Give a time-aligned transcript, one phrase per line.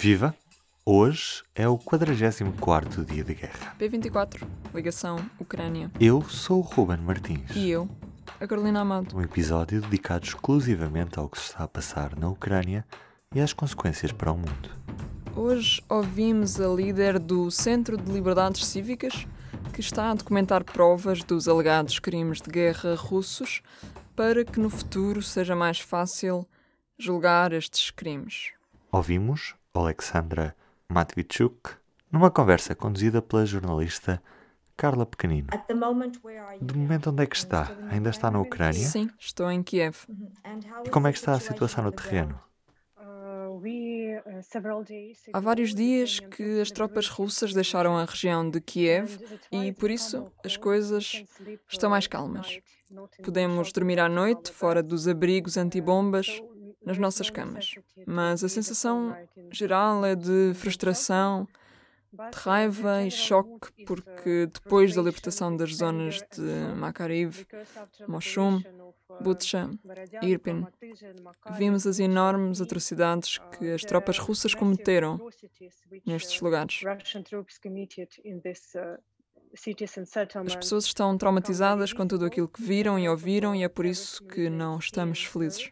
[0.00, 0.34] Viva!
[0.82, 3.76] Hoje é o 44º dia de guerra.
[3.78, 5.90] P24, ligação Ucrânia.
[6.00, 7.54] Eu sou o Ruben Martins.
[7.54, 7.86] E eu,
[8.40, 9.14] a Carolina Amado.
[9.14, 12.82] Um episódio dedicado exclusivamente ao que se está a passar na Ucrânia
[13.34, 14.70] e às consequências para o mundo.
[15.36, 19.26] Hoje ouvimos a líder do Centro de Liberdades Cívicas,
[19.70, 23.60] que está a documentar provas dos alegados crimes de guerra russos
[24.16, 26.48] para que no futuro seja mais fácil
[26.98, 28.52] julgar estes crimes.
[28.90, 30.56] Ouvimos Alexandra
[30.88, 31.70] Matvichuk
[32.10, 34.20] numa conversa conduzida pela jornalista
[34.76, 35.48] Carla Pequenino.
[36.60, 37.70] De momento, onde é que está?
[37.88, 38.84] Ainda está na Ucrânia?
[38.84, 40.06] Sim, estou em Kiev.
[40.84, 42.40] E como é que está a situação no terreno?
[45.32, 49.18] Há vários dias que as tropas russas deixaram a região de Kiev
[49.52, 51.24] e, por isso, as coisas
[51.68, 52.58] estão mais calmas.
[53.22, 56.42] Podemos dormir à noite fora dos abrigos antibombas
[56.84, 57.74] nas nossas camas,
[58.06, 59.16] mas a sensação
[59.50, 61.46] geral é de frustração,
[62.12, 67.46] de raiva e choque, porque depois da libertação das zonas de Makariv,
[68.08, 68.60] Moshum,
[69.20, 69.70] Butsha
[70.22, 70.66] e Irpin,
[71.56, 75.20] vimos as enormes atrocidades que as tropas russas cometeram
[76.04, 76.80] nestes lugares.
[80.46, 84.24] As pessoas estão traumatizadas com tudo aquilo que viram e ouviram, e é por isso
[84.24, 85.70] que não estamos felizes.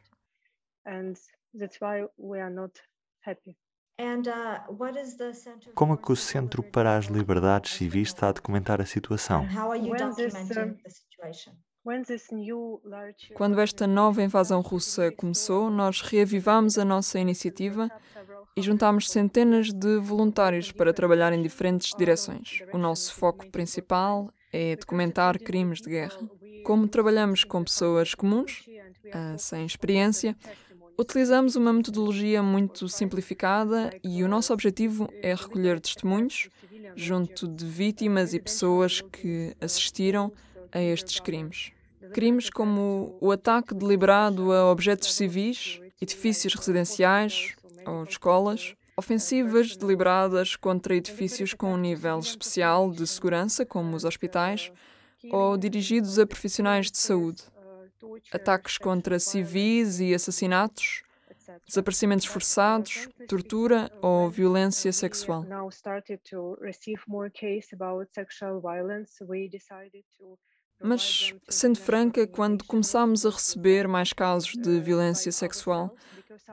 [5.74, 9.44] Como é que o Centro para as Liberdades Civis está a documentar a situação?
[13.34, 17.90] Quando esta nova invasão russa começou, nós reavivamos a nossa iniciativa
[18.56, 22.60] e juntámos centenas de voluntários para trabalhar em diferentes direções.
[22.72, 26.18] O nosso foco principal é documentar crimes de guerra.
[26.64, 28.66] Como trabalhamos com pessoas comuns,
[29.06, 30.36] uh, sem experiência,
[30.98, 36.48] utilizamos uma metodologia muito simplificada e o nosso objetivo é recolher testemunhos
[36.96, 40.32] junto de vítimas e pessoas que assistiram
[40.72, 41.70] a estes crimes.
[42.12, 47.54] Crimes como o ataque deliberado a objetos civis, edifícios residenciais
[47.86, 54.72] ou escolas, ofensivas deliberadas contra edifícios com um nível especial de segurança, como os hospitais,
[55.30, 57.42] ou dirigidos a profissionais de saúde,
[58.32, 61.02] ataques contra civis e assassinatos,
[61.66, 65.44] desaparecimentos forçados, tortura ou violência sexual.
[70.80, 75.94] Mas, sendo franca, quando começámos a receber mais casos de violência sexual,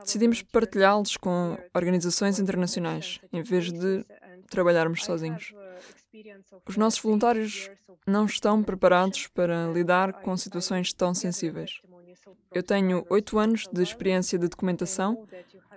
[0.02, 4.04] decidimos partilhá-los com organizações internacionais, em vez de
[4.50, 5.52] trabalharmos sozinhos.
[6.66, 7.70] Os nossos voluntários
[8.06, 11.80] não estão preparados para lidar com situações tão sensíveis.
[12.52, 15.26] Eu tenho oito anos de experiência de documentação,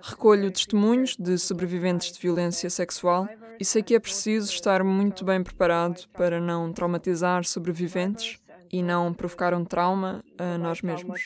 [0.02, 5.42] recolho testemunhos de sobreviventes de violência sexual e sei que é preciso estar muito bem
[5.42, 8.38] preparado para não traumatizar sobreviventes
[8.72, 11.20] e não provocar um trauma a nós mesmos.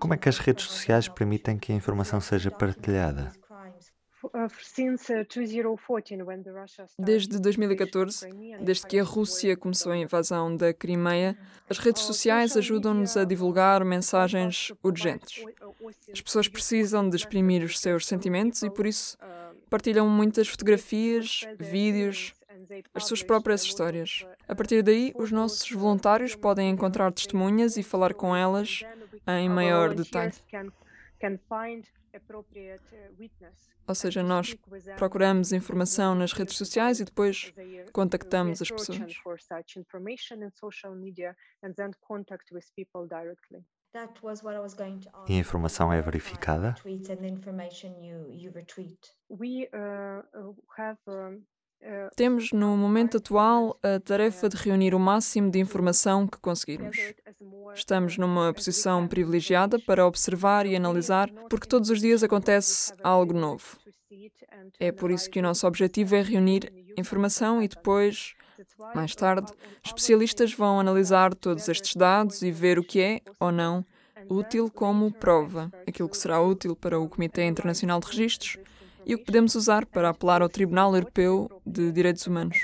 [0.00, 3.32] Como é que as redes sociais permitem que a informação seja partilhada?
[6.98, 8.28] Desde 2014,
[8.60, 11.36] desde que a Rússia começou a invasão da Crimeia,
[11.68, 15.44] as redes sociais ajudam-nos a divulgar mensagens urgentes.
[16.12, 19.16] As pessoas precisam de exprimir os seus sentimentos e, por isso,
[19.68, 22.34] partilham muitas fotografias, vídeos,
[22.94, 24.26] as suas próprias histórias.
[24.48, 28.82] A partir daí, os nossos voluntários podem encontrar testemunhas e falar com elas
[29.26, 30.32] em maior detalhe.
[33.86, 34.54] Ou seja, nós
[34.96, 37.52] procuramos informação nas redes sociais e depois
[37.92, 38.98] contactamos as pessoas.
[45.28, 46.74] E a informação é verificada?
[52.16, 56.96] Temos, no momento atual, a tarefa de reunir o máximo de informação que conseguirmos.
[57.76, 63.76] Estamos numa posição privilegiada para observar e analisar, porque todos os dias acontece algo novo.
[64.80, 68.34] É por isso que o nosso objetivo é reunir informação e depois,
[68.94, 69.52] mais tarde,
[69.84, 73.84] especialistas vão analisar todos estes dados e ver o que é ou não
[74.28, 78.56] útil como prova, aquilo que será útil para o Comitê Internacional de Registros
[79.04, 82.58] e o que podemos usar para apelar ao Tribunal Europeu de Direitos Humanos.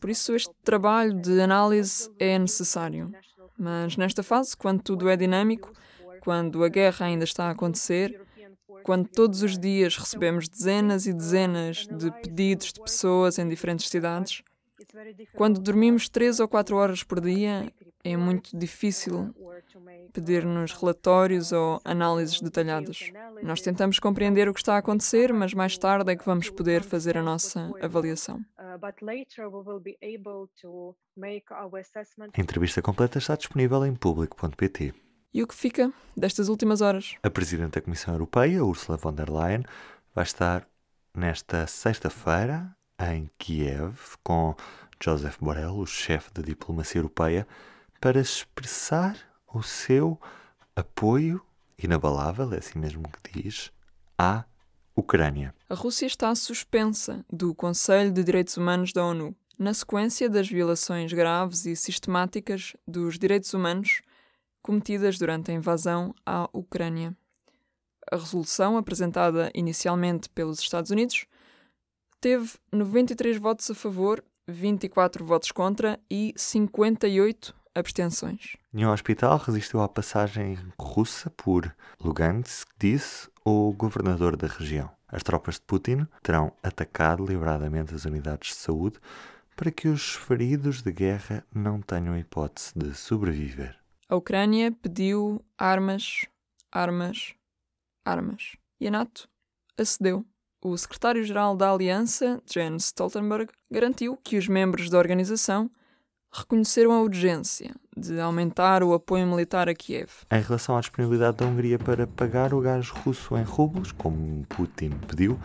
[0.00, 3.12] Por isso, este trabalho de análise é necessário.
[3.58, 5.72] Mas nesta fase, quando tudo é dinâmico,
[6.20, 8.20] quando a guerra ainda está a acontecer,
[8.82, 14.42] quando todos os dias recebemos dezenas e dezenas de pedidos de pessoas em diferentes cidades,
[15.34, 17.72] quando dormimos três ou quatro horas por dia,
[18.04, 19.34] é muito difícil
[20.12, 23.10] pedir-nos relatórios ou análises detalhadas.
[23.42, 26.82] Nós tentamos compreender o que está a acontecer, mas mais tarde é que vamos poder
[26.82, 28.40] fazer a nossa avaliação.
[32.36, 34.94] A entrevista completa está disponível em público.pt.
[35.32, 37.14] E o que fica destas últimas horas?
[37.22, 39.64] A Presidente da Comissão Europeia, Ursula von der Leyen,
[40.14, 40.66] vai estar
[41.14, 44.54] nesta sexta-feira em Kiev com
[45.02, 47.46] Joseph Borrell, o chefe da diplomacia europeia,
[48.00, 49.16] para expressar
[49.52, 50.18] o seu
[50.74, 51.42] apoio
[51.78, 53.70] inabalável, é assim mesmo que diz,
[54.18, 54.44] à
[54.96, 55.54] Ucrânia.
[55.68, 61.12] A Rússia está suspensa do Conselho de Direitos Humanos da ONU, na sequência das violações
[61.12, 64.00] graves e sistemáticas dos direitos humanos
[64.62, 67.14] cometidas durante a invasão à Ucrânia.
[68.10, 71.26] A resolução, apresentada inicialmente pelos Estados Unidos,
[72.18, 78.56] teve 93 votos a favor, 24 votos contra e 58 abstenções.
[78.72, 84.90] Nenhum hospital resistiu à passagem russa por Lugansk, disse o governador da região.
[85.08, 88.98] As tropas de Putin terão atacado liberadamente as unidades de saúde
[89.54, 93.78] para que os feridos de guerra não tenham hipótese de sobreviver.
[94.08, 96.26] A Ucrânia pediu armas,
[96.70, 97.34] armas,
[98.04, 98.56] armas.
[98.80, 99.28] E a NATO
[99.78, 100.24] acedeu.
[100.62, 105.70] O secretário-geral da Aliança, Jens Stoltenberg, garantiu que os membros da organização
[106.32, 110.10] reconheceram a urgência de aumentar o apoio militar a Kiev.
[110.30, 114.90] Em relação à disponibilidade da Hungria para pagar o gás russo em rublos, como Putin
[115.08, 115.38] pediu,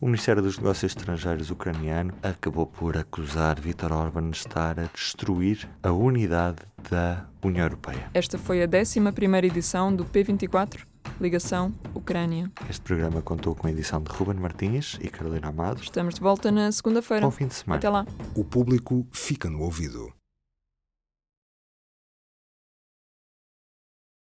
[0.00, 5.68] o Ministério dos Negócios Estrangeiros ucraniano acabou por acusar Viktor Orban de estar a destruir
[5.82, 6.58] a unidade
[6.90, 8.10] da União Europeia.
[8.14, 9.00] Esta foi a 11
[9.44, 10.86] edição do P24,
[11.20, 12.50] Ligação Ucrânia.
[12.70, 15.82] Este programa contou com a edição de Ruben Martins e Carolina Amado.
[15.82, 17.26] Estamos de volta na segunda-feira.
[17.26, 17.78] Bom fim de semana.
[17.78, 18.06] Até lá.
[18.34, 20.17] O público fica no ouvido.